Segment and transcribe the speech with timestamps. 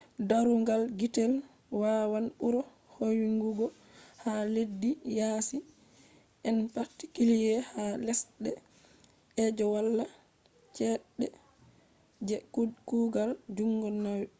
[0.29, 1.33] darugal gitel
[1.81, 2.61] wawan buro
[2.95, 3.65] hoyugo
[4.23, 5.57] ha leddi yaasi
[6.55, 8.51] musamman ha lesde
[9.57, 10.03] je wala
[10.75, 11.25] chede
[12.27, 12.35] je
[12.87, 14.27] kugal jungo nawai